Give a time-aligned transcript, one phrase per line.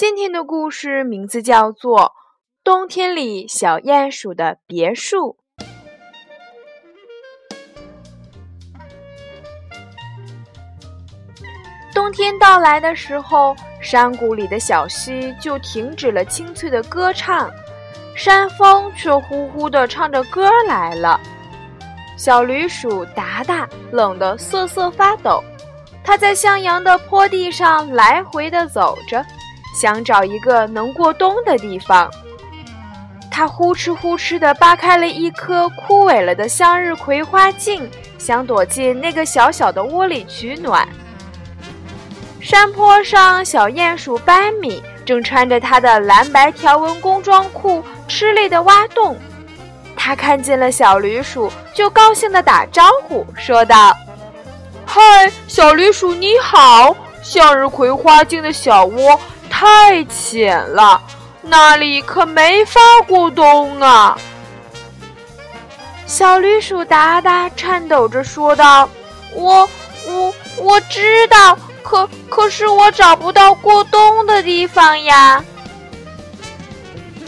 [0.00, 1.98] 今天的故事名字叫做
[2.64, 5.36] 《冬天里小鼹鼠的别墅》。
[11.92, 17.50] 冬天到来的时候，山谷里的小溪就停止了清脆的歌唱，
[18.16, 21.20] 山风却呼呼地唱着歌来了。
[22.16, 25.44] 小驴鼠达达冷得瑟瑟发抖，
[26.02, 29.22] 它在向阳的坡地上来回地走着。
[29.74, 32.10] 想找一个能过冬的地方，
[33.30, 40.86] 他呼哧呼哧地扒开了一颗枯萎了的向日葵花茎，想躲进那个小小的窝里取暖。
[42.40, 49.16] 山坡上，小鼹鼠班米正穿着它的蓝白条纹工装裤，吃力地挖洞。
[49.94, 53.94] 他看见了小驴鼠，就高兴地打招呼，说道
[54.86, 56.96] ：“嗨，小驴鼠你好！
[57.22, 59.20] 向日葵花茎的小窝。”
[59.60, 60.98] 太浅了，
[61.42, 64.16] 那里可没法过冬啊！
[66.06, 68.88] 小驴鼠达达颤抖着说道
[69.36, 69.68] ：“我
[70.06, 75.44] 我我知道，可可是我找不到过冬的地方呀。”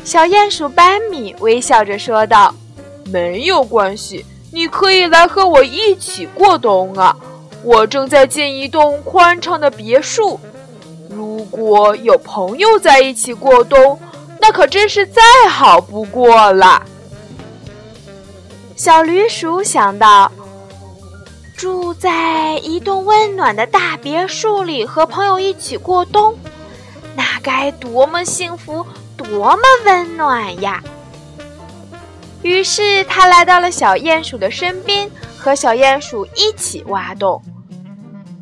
[0.03, 2.55] 小鼹鼠班米微笑着说道
[3.13, 7.15] ：“没有关系，你可以来和我一起过冬啊！
[7.63, 10.41] 我正在建一栋宽敞的别墅。”
[11.15, 13.99] 如果有朋友在一起过冬，
[14.41, 16.83] 那可真是再好不过了。
[18.77, 20.31] 小驴鼠想到，
[21.57, 26.37] 住在一栋温暖的大别墅里，和朋友一起过冬，
[27.15, 28.85] 那该多么幸福，
[29.17, 30.83] 多么温暖呀！
[32.43, 35.09] 于是，他来到了小鼹鼠的身边，
[35.39, 37.41] 和小鼹鼠一起挖洞。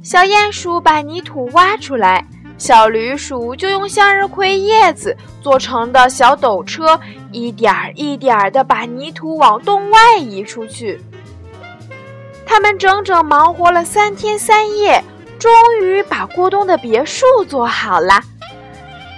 [0.03, 2.27] 小鼹鼠把泥土挖出来。
[2.61, 7.01] 小驴鼠就用向日葵叶子做成的小斗车，
[7.33, 11.01] 一点儿一点儿地把泥土往洞外移出去。
[12.45, 15.03] 他们整整忙活了三天三夜，
[15.39, 15.51] 终
[15.81, 18.21] 于把过冬的别墅做好了。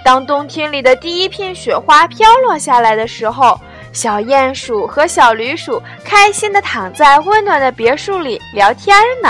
[0.05, 3.59] 当冬天里的第一片雪花飘落下来的时候，
[3.91, 9.29] 小鼹鼠和小驴鼠开心地躺在温暖的别墅里聊天呢。